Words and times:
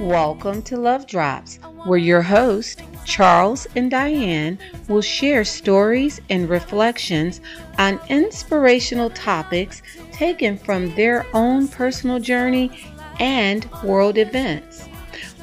Welcome 0.00 0.62
to 0.62 0.76
Love 0.76 1.08
Drops, 1.08 1.56
where 1.84 1.98
your 1.98 2.22
host, 2.22 2.82
Charles 3.04 3.66
and 3.74 3.90
Diane, 3.90 4.56
will 4.88 5.00
share 5.00 5.44
stories 5.44 6.20
and 6.30 6.48
reflections 6.48 7.40
on 7.76 7.98
inspirational 8.08 9.10
topics 9.10 9.82
taken 10.12 10.56
from 10.58 10.94
their 10.94 11.26
own 11.34 11.66
personal 11.66 12.20
journey 12.20 12.70
and 13.18 13.68
world 13.82 14.16
events. 14.16 14.88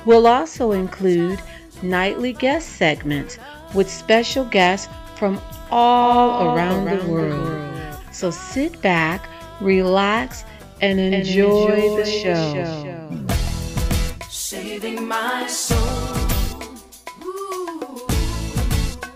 We'll 0.05 0.27
also 0.27 0.71
include 0.71 1.41
nightly 1.81 2.31
guest 2.31 2.69
segments 2.69 3.37
with 3.73 3.91
special 3.91 4.45
guests 4.45 4.87
from 5.17 5.41
all, 5.71 6.55
around, 6.55 6.85
the, 6.85 7.05
world. 7.05 7.73
So 8.11 8.31
sit 8.31 8.81
back, 8.81 9.27
relax, 9.61 10.43
and 10.81 10.99
enjoy, 10.99 11.97
the 11.97 12.05
show. 12.05 13.27
Saving 14.29 15.07
my 15.07 15.47
soul. 15.47 15.79
Ooh, 17.23 18.07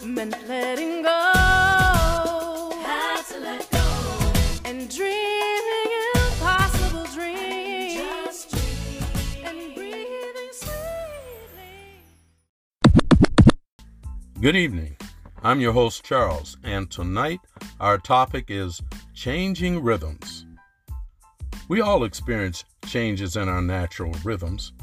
meant 0.06 0.36
letting 0.48 1.04
go. 1.04 2.72
Had 2.84 3.22
to 3.24 3.40
let 3.40 3.70
go. 3.70 3.86
And 4.66 4.90
dreaming 4.90 5.92
impossible 6.16 7.06
dreams. 7.14 7.96
Just 7.96 8.52
dream. 8.52 9.46
And 9.46 9.76
breathing 9.76 10.54
sweetly. 10.54 12.02
Good 14.42 14.56
evening. 14.56 14.96
I'm 15.44 15.62
your 15.62 15.72
host, 15.72 16.04
Charles, 16.04 16.58
and 16.64 16.90
tonight 16.90 17.40
our 17.80 18.00
topic 18.00 18.46
is 18.48 18.82
changing 19.14 19.84
rhythms. 19.84 20.48
We 21.70 21.80
all 21.80 22.06
experience 22.06 22.66
changes 22.88 23.36
in 23.36 23.48
our 23.48 23.62
natural 23.62 24.16
rhythms. 24.24 24.74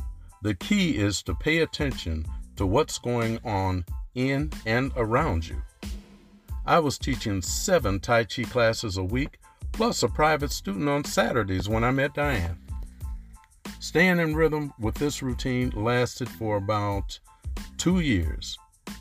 The 0.43 0.55
key 0.55 0.97
is 0.97 1.25
to 1.25 1.35
pay 1.35 1.59
attention 1.59 2.25
to 2.55 2.67
what's 2.67 2.99
going 2.99 3.41
on 3.45 3.85
in 4.15 4.53
and 4.65 4.93
around 4.97 5.49
you. 5.49 5.61
I 6.65 6.79
was 6.79 6.99
teaching 6.99 7.43
seven 7.43 7.99
Tai 7.99 8.25
Chi 8.25 8.45
classes 8.45 8.97
a 8.97 9.05
week, 9.05 9.41
plus 9.73 10.05
a 10.05 10.09
private 10.09 10.53
student 10.53 10.89
on 10.89 11.03
Saturdays 11.03 11.69
when 11.69 11.83
I 11.83 11.91
met 11.91 12.15
Diane. 12.15 12.61
Staying 13.81 14.21
in 14.21 14.37
rhythm 14.37 14.73
with 14.79 14.95
this 14.95 15.21
routine 15.21 15.71
lasted 15.71 16.29
for 16.29 16.59
about 16.59 17.19
two 17.77 17.99
years 17.99 18.57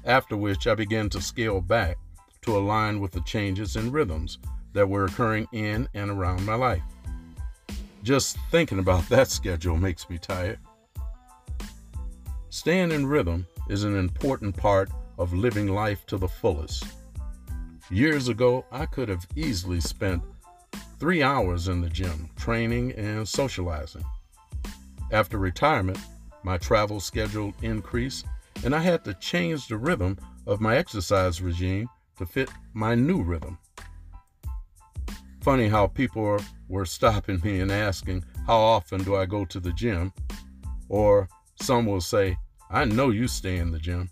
after 0.05 0.35
which 0.35 0.67
I 0.67 0.75
began 0.75 1.09
to 1.09 1.21
scale 1.21 1.61
back 1.61 1.97
to 2.41 2.57
align 2.57 2.99
with 2.99 3.11
the 3.11 3.21
changes 3.21 3.75
in 3.75 3.91
rhythms 3.91 4.39
that 4.73 4.87
were 4.87 5.05
occurring 5.05 5.47
in 5.51 5.87
and 5.93 6.09
around 6.11 6.45
my 6.45 6.55
life. 6.55 6.83
Just 8.03 8.37
thinking 8.51 8.79
about 8.79 9.07
that 9.09 9.29
schedule 9.29 9.77
makes 9.77 10.09
me 10.09 10.17
tired. 10.17 10.59
Staying 12.49 12.91
in 12.91 13.07
rhythm 13.07 13.47
is 13.69 13.83
an 13.83 13.97
important 13.97 14.55
part 14.55 14.89
of 15.17 15.33
living 15.33 15.67
life 15.67 16.05
to 16.07 16.17
the 16.17 16.27
fullest. 16.27 16.85
Years 17.89 18.27
ago, 18.27 18.65
I 18.71 18.85
could 18.85 19.09
have 19.09 19.27
easily 19.35 19.79
spent 19.79 20.21
three 20.99 21.23
hours 21.23 21.67
in 21.67 21.81
the 21.81 21.89
gym 21.89 22.29
training 22.35 22.93
and 22.93 23.27
socializing. 23.27 24.03
After 25.11 25.37
retirement, 25.37 25.99
my 26.43 26.57
travel 26.57 26.99
schedule 26.99 27.53
increased 27.61 28.25
and 28.63 28.75
I 28.75 28.79
had 28.79 29.03
to 29.05 29.13
change 29.15 29.67
the 29.67 29.77
rhythm 29.77 30.17
of 30.45 30.61
my 30.61 30.77
exercise 30.77 31.41
regime 31.41 31.89
to 32.17 32.25
fit 32.25 32.49
my 32.73 32.95
new 32.95 33.21
rhythm. 33.21 33.57
Funny 35.41 35.67
how 35.67 35.87
people 35.87 36.39
were 36.69 36.85
stopping 36.85 37.41
me 37.43 37.59
and 37.59 37.71
asking, 37.71 38.23
How 38.47 38.57
often 38.57 39.03
do 39.03 39.15
I 39.15 39.25
go 39.25 39.43
to 39.45 39.59
the 39.59 39.73
gym? 39.73 40.13
Or 40.87 41.27
some 41.55 41.85
will 41.85 42.01
say, 42.01 42.37
I 42.69 42.85
know 42.85 43.09
you 43.09 43.27
stay 43.27 43.57
in 43.57 43.71
the 43.71 43.79
gym. 43.79 44.09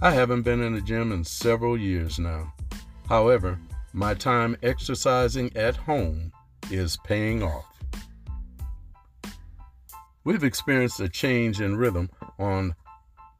I 0.00 0.10
haven't 0.10 0.42
been 0.42 0.60
in 0.60 0.74
the 0.74 0.80
gym 0.80 1.12
in 1.12 1.22
several 1.22 1.78
years 1.78 2.18
now. 2.18 2.52
However, 3.08 3.58
my 3.92 4.14
time 4.14 4.56
exercising 4.62 5.56
at 5.56 5.76
home 5.76 6.32
is 6.70 6.96
paying 7.04 7.42
off. 7.42 7.66
We've 10.24 10.44
experienced 10.44 11.00
a 11.00 11.08
change 11.08 11.60
in 11.60 11.76
rhythm 11.76 12.10
on 12.38 12.74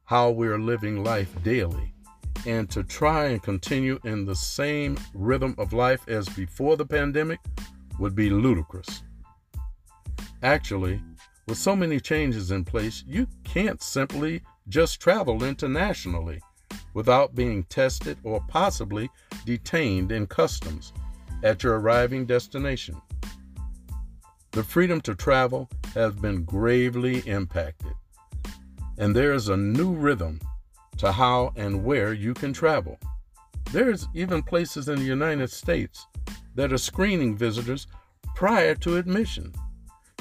how 0.05 0.31
we're 0.31 0.59
living 0.59 1.03
life 1.05 1.35
daily. 1.43 1.95
And 2.47 2.69
to 2.71 2.83
try 2.83 3.27
and 3.27 3.43
continue 3.43 3.99
in 4.05 4.25
the 4.25 4.35
same 4.35 4.99
rhythm 5.15 5.55
of 5.59 5.73
life 5.73 6.09
as 6.09 6.29
before 6.31 6.77
the 6.77 6.87
pandemic 6.87 7.41
would 7.99 8.15
be 8.15 8.31
ludicrous. 8.31 9.03
Actually, 10.43 11.01
with 11.47 11.59
so 11.59 11.77
many 11.77 12.01
changes 12.01 12.51
in 12.51 12.65
place, 12.65 13.05
you 13.07 13.27
can't 13.45 13.83
simply 13.83 14.43
just 14.69 15.01
travel 15.01 15.45
internationally 15.45 16.41
without 16.95 17.35
being 17.35 17.65
tested 17.65 18.19
or 18.25 18.43
possibly 18.49 19.09
detained 19.45 20.13
in 20.13 20.27
customs 20.27 20.93
at 21.43 21.63
your 21.63 21.81
arriving 21.81 22.27
destination. 22.27 23.01
The 24.53 24.63
freedom 24.63 25.01
to 25.03 25.15
travel 25.15 25.69
has 25.95 26.15
been 26.15 26.45
gravely 26.45 27.21
impacted 27.21 27.82
and 28.99 29.15
there 29.15 29.33
is 29.33 29.49
a 29.49 29.57
new 29.57 29.93
rhythm 29.93 30.41
to 30.99 31.13
how 31.13 31.53
and 31.57 31.85
where 31.85 32.13
you 32.13 32.35
can 32.35 32.53
travel. 32.53 32.99
There's 33.73 34.07
even 34.15 34.43
places 34.43 34.89
in 34.89 34.97
the 34.97 35.05
United 35.05 35.51
States 35.51 36.07
that 36.55 36.73
are 36.73 36.79
screening 36.79 37.37
visitors 37.37 37.87
prior 38.35 38.75
to 38.77 38.97
admission. 38.97 39.53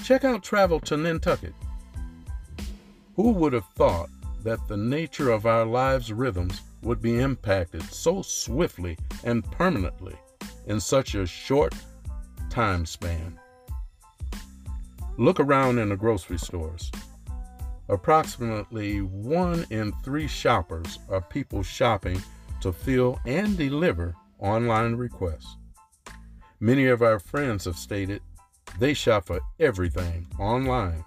Check 0.04 0.24
out 0.24 0.44
Travel 0.44 0.80
to 0.82 0.98
Nantucket. 0.98 1.54
Who 3.16 3.32
would 3.32 3.54
have 3.54 3.68
thought 3.76 4.10
that 4.44 4.68
the 4.68 4.78
nature 4.78 5.30
of 5.30 5.46
our 5.46 5.66
lives' 5.66 6.12
rhythms 6.12 6.62
would 6.82 7.02
be 7.02 7.20
impacted 7.20 7.84
so 7.84 8.22
swiftly 8.22 8.98
and 9.24 9.50
permanently 9.52 10.16
in 10.66 10.80
such 10.80 11.14
a 11.14 11.26
short 11.26 11.76
time 12.50 12.86
span? 12.86 13.40
Look 15.18 15.40
around 15.40 15.78
in 15.78 15.90
the 15.90 15.98
grocery 15.98 16.40
stores. 16.40 16.90
Approximately 17.92 19.02
one 19.02 19.66
in 19.70 19.92
three 20.02 20.26
shoppers 20.26 20.98
are 21.10 21.20
people 21.20 21.62
shopping 21.62 22.24
to 22.62 22.72
fill 22.72 23.20
and 23.26 23.58
deliver 23.58 24.16
online 24.40 24.96
requests. 24.96 25.58
Many 26.62 26.86
of 26.86 27.02
our 27.02 27.20
friends 27.20 27.66
have 27.66 27.76
stated 27.76 28.22
they 28.80 28.94
shop 28.94 29.26
for 29.26 29.42
everything 29.60 30.26
online. 30.40 31.04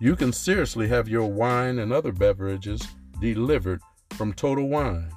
You 0.00 0.16
can 0.16 0.32
seriously 0.32 0.88
have 0.88 1.06
your 1.06 1.26
wine 1.26 1.80
and 1.80 1.92
other 1.92 2.12
beverages 2.12 2.80
delivered 3.20 3.82
from 4.12 4.32
Total 4.32 4.66
Wine. 4.66 5.12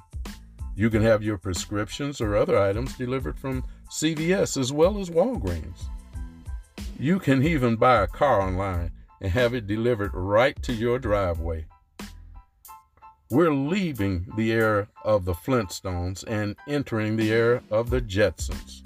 You 0.74 0.90
can 0.90 1.00
have 1.00 1.22
your 1.22 1.38
prescriptions 1.38 2.20
or 2.20 2.36
other 2.36 2.58
items 2.58 2.94
delivered 2.98 3.38
from 3.38 3.64
CVS 3.90 4.60
as 4.60 4.70
well 4.70 4.98
as 4.98 5.08
Walgreens. 5.08 5.84
You 6.98 7.20
can 7.20 7.42
even 7.42 7.76
buy 7.76 8.02
a 8.02 8.06
car 8.06 8.42
online 8.42 8.92
and 9.20 9.32
have 9.32 9.54
it 9.54 9.66
delivered 9.66 10.12
right 10.14 10.60
to 10.62 10.72
your 10.72 10.98
driveway. 10.98 11.66
We're 13.30 13.52
leaving 13.52 14.26
the 14.36 14.52
era 14.52 14.88
of 15.04 15.24
the 15.24 15.34
Flintstones 15.34 16.22
and 16.28 16.54
entering 16.68 17.16
the 17.16 17.32
era 17.32 17.62
of 17.70 17.90
the 17.90 18.00
Jetsons. 18.00 18.82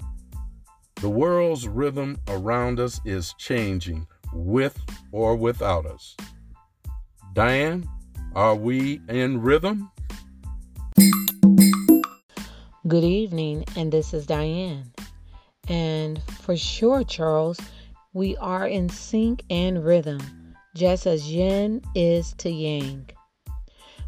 The 0.95 1.09
world's 1.09 1.67
rhythm 1.67 2.19
around 2.27 2.79
us 2.79 2.99
is 3.05 3.35
changing 3.37 4.07
with 4.33 4.79
or 5.11 5.35
without 5.35 5.85
us. 5.85 6.15
Diane, 7.33 7.87
are 8.33 8.55
we 8.55 9.01
in 9.09 9.41
rhythm? 9.41 9.91
Good 12.87 13.03
evening, 13.03 13.65
and 13.75 13.91
this 13.91 14.13
is 14.13 14.25
Diane. 14.25 14.91
And 15.67 16.21
for 16.41 16.57
sure, 16.57 17.03
Charles, 17.03 17.59
we 18.13 18.35
are 18.37 18.67
in 18.67 18.89
sync 18.89 19.41
and 19.49 19.85
rhythm, 19.85 20.19
just 20.75 21.07
as 21.07 21.31
yin 21.31 21.81
is 21.95 22.33
to 22.33 22.49
yang. 22.49 23.09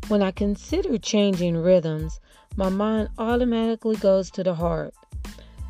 When 0.09 0.21
I 0.21 0.31
consider 0.31 0.97
changing 0.97 1.55
rhythms, 1.55 2.19
my 2.57 2.67
mind 2.67 3.09
automatically 3.17 3.95
goes 3.95 4.29
to 4.31 4.43
the 4.43 4.55
heart. 4.55 4.93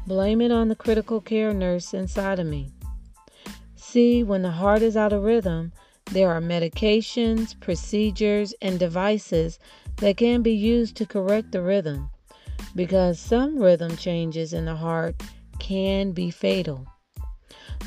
Blame 0.07 0.41
it 0.41 0.51
on 0.51 0.67
the 0.67 0.75
critical 0.75 1.21
care 1.21 1.53
nurse 1.53 1.93
inside 1.93 2.39
of 2.39 2.47
me. 2.47 2.71
See, 3.75 4.23
when 4.23 4.41
the 4.41 4.51
heart 4.51 4.81
is 4.81 4.97
out 4.97 5.13
of 5.13 5.23
rhythm, 5.23 5.71
there 6.11 6.31
are 6.31 6.41
medications, 6.41 7.57
procedures, 7.59 8.53
and 8.63 8.79
devices 8.79 9.59
that 9.97 10.17
can 10.17 10.41
be 10.41 10.53
used 10.53 10.95
to 10.97 11.05
correct 11.05 11.51
the 11.51 11.61
rhythm 11.61 12.09
because 12.75 13.19
some 13.19 13.59
rhythm 13.59 13.95
changes 13.95 14.53
in 14.53 14.65
the 14.65 14.75
heart 14.75 15.21
can 15.59 16.11
be 16.11 16.31
fatal. 16.31 16.87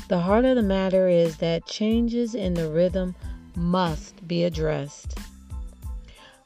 The 0.07 0.19
heart 0.19 0.45
of 0.45 0.55
the 0.55 0.61
matter 0.63 1.07
is 1.07 1.37
that 1.37 1.65
changes 1.65 2.33
in 2.33 2.53
the 2.53 2.69
rhythm 2.69 3.15
must 3.55 4.27
be 4.27 4.43
addressed. 4.43 5.17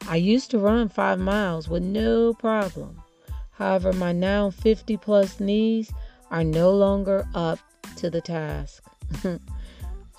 I 0.08 0.16
used 0.16 0.50
to 0.52 0.60
run 0.60 0.90
five 0.90 1.20
miles 1.20 1.70
with 1.70 1.84
no 1.84 2.34
problem. 2.34 3.02
However, 3.52 3.94
my 3.94 4.12
now 4.12 4.50
50 4.50 4.98
plus 4.98 5.40
knees 5.40 5.92
are 6.32 6.44
no 6.44 6.72
longer 6.72 7.28
up 7.36 7.60
to 7.98 8.10
the 8.10 8.22
task. 8.22 8.84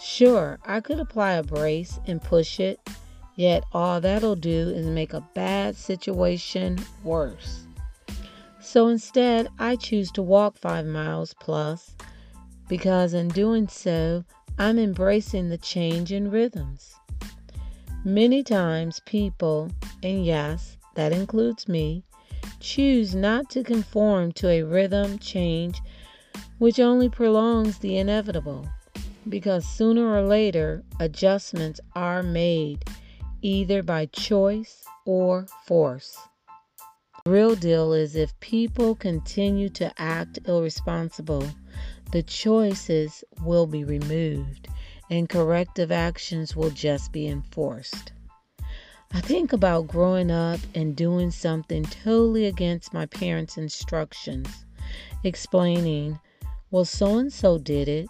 sure, 0.01 0.61
I 0.65 0.81
could 0.81 1.01
apply 1.01 1.33
a 1.33 1.43
brace 1.43 1.99
and 2.07 2.23
push 2.23 2.61
it, 2.61 2.79
yet 3.35 3.65
all 3.73 4.01
that'll 4.01 4.37
do 4.37 4.69
is 4.69 4.87
make 4.87 5.13
a 5.13 5.27
bad 5.35 5.75
situation 5.75 6.79
worse. 7.03 7.67
So 8.61 8.87
instead, 8.87 9.49
I 9.59 9.75
choose 9.75 10.13
to 10.13 10.23
walk 10.23 10.57
five 10.57 10.87
miles 10.87 11.35
plus 11.41 11.97
because 12.69 13.15
in 13.15 13.29
doing 13.29 13.69
so, 13.69 14.25
I'm 14.59 14.79
embracing 14.79 15.49
the 15.49 15.59
change 15.59 16.13
in 16.13 16.31
rhythms. 16.31 16.95
Many 18.05 18.43
times, 18.43 19.01
people, 19.07 19.71
and 20.03 20.25
yes, 20.25 20.77
that 20.95 21.13
includes 21.13 21.69
me, 21.69 22.05
choose 22.61 23.15
not 23.15 23.51
to 23.51 23.63
conform 23.63 24.33
to 24.33 24.49
a 24.49 24.63
rhythm 24.63 25.19
change 25.19 25.81
which 26.59 26.79
only 26.79 27.09
prolongs 27.09 27.79
the 27.79 27.99
inevitable 27.99 28.69
because 29.29 29.65
sooner 29.65 30.07
or 30.15 30.23
later 30.23 30.83
adjustments 31.01 31.81
are 31.95 32.23
made 32.23 32.85
either 33.43 33.83
by 33.83 34.07
choice 34.07 34.85
or 35.05 35.47
force. 35.67 36.17
The 37.25 37.31
real 37.31 37.55
deal 37.55 37.93
is 37.93 38.17
if 38.17 38.39
people 38.41 38.95
continue 38.95 39.69
to 39.71 39.93
act 40.01 40.41
irresponsible, 40.47 41.49
the 42.13 42.23
choices 42.23 43.25
will 43.43 43.67
be 43.67 43.85
removed 43.85 44.69
and 45.11 45.29
corrective 45.29 45.91
actions 45.91 46.55
will 46.55 46.71
just 46.71 47.11
be 47.11 47.27
enforced. 47.27 48.13
I 49.13 49.21
think 49.21 49.53
about 49.53 49.89
growing 49.89 50.31
up 50.31 50.61
and 50.75 50.97
doing 50.97 51.31
something 51.31 51.85
totally 51.85 52.47
against 52.47 52.95
my 52.95 53.07
parents' 53.07 53.59
instructions, 53.59 54.49
explaining, 55.25 56.19
well, 56.71 56.85
so 56.85 57.19
and 57.19 57.33
so 57.33 57.59
did 57.59 57.89
it. 57.89 58.09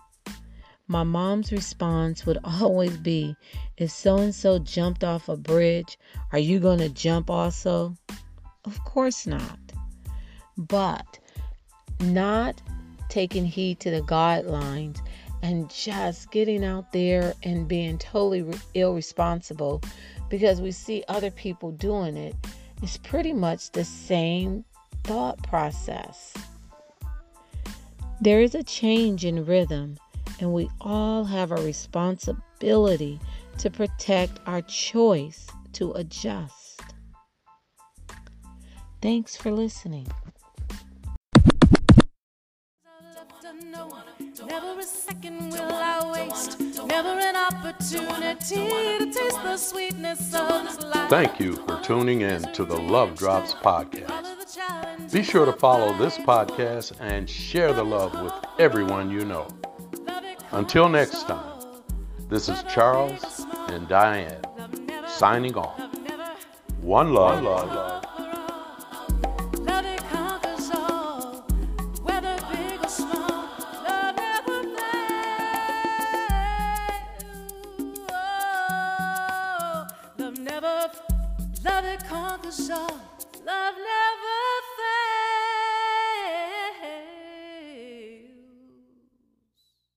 My 0.87 1.03
mom's 1.03 1.51
response 1.51 2.27
would 2.27 2.39
always 2.45 2.97
be, 2.97 3.37
if 3.77 3.91
so 3.91 4.19
and 4.19 4.35
so 4.35 4.59
jumped 4.59 5.03
off 5.03 5.29
a 5.29 5.37
bridge, 5.37 5.99
are 6.33 6.39
you 6.39 6.61
going 6.61 6.79
to 6.79 6.89
jump 6.89 7.31
also? 7.31 7.97
Of 8.65 8.85
course 8.85 9.27
not. 9.27 9.59
But 10.57 11.19
not 12.01 12.61
taking 13.13 13.45
heed 13.45 13.79
to 13.79 13.91
the 13.91 14.01
guidelines 14.01 14.99
and 15.43 15.69
just 15.69 16.31
getting 16.31 16.65
out 16.65 16.91
there 16.93 17.35
and 17.43 17.69
being 17.69 17.99
totally 17.99 18.43
irresponsible 18.73 19.83
because 20.31 20.63
we 20.63 20.73
see 20.73 21.05
other 21.09 21.31
people 21.31 21.73
doing 21.73 22.17
it 22.17 22.35
is 22.83 22.97
pretty 22.97 23.35
much 23.35 23.71
the 23.73 23.85
same 23.85 24.65
thought 25.05 25.43
process. 25.43 26.33
There 28.23 28.41
is 28.41 28.55
a 28.55 28.63
change 28.63 29.27
in 29.27 29.45
rhythm, 29.45 29.99
and 30.41 30.55
we 30.55 30.71
all 30.81 31.25
have 31.25 31.53
a 31.53 31.57
responsibility 31.57 33.21
to 33.59 33.69
protect 33.69 34.41
our 34.47 34.63
choice 34.63 35.49
to 35.75 35.93
adjust. 35.93 36.81
Thanks 39.03 39.37
for 39.37 39.53
listening. 39.53 40.07
Never 44.53 44.81
a 44.81 44.83
second 44.83 45.51
will 45.51 45.73
I 45.73 46.13
waste. 46.13 46.61
Never 46.61 47.09
an 47.09 47.37
opportunity 47.37 48.99
to 48.99 49.11
taste 49.11 49.43
the 49.43 49.57
sweetness 49.57 50.35
of 50.35 50.65
this 50.65 50.79
life. 50.83 51.09
Thank 51.09 51.41
you 51.41 51.55
for 51.67 51.81
tuning 51.83 52.21
in 52.21 52.43
to 52.53 52.67
the 52.67 52.77
Love 52.77 53.15
Drops 53.15 53.55
podcast. 53.55 55.11
Be 55.11 55.23
sure 55.23 55.47
to 55.47 55.55
follow 55.55 55.97
this 55.97 56.19
podcast 56.19 57.01
and 57.01 57.31
share 57.31 57.73
the 57.73 57.83
love 57.83 58.13
with 58.23 58.35
everyone 58.59 59.11
you 59.11 59.25
know. 59.25 59.49
Until 60.51 60.87
next 60.91 61.23
time, 61.23 61.65
this 62.29 62.51
is 62.51 62.63
Charles 62.65 63.47
and 63.69 63.89
Diane 63.89 64.43
signing 65.07 65.57
off. 65.57 65.81
One 66.83 67.15
love. 67.15 67.37
One 67.37 67.45
love. 67.45 67.69
love. 67.69 67.75
Love 67.75 67.92
It 81.93 82.03
conquers 82.09 82.71
all. 82.71 83.12